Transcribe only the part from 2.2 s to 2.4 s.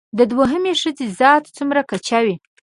وي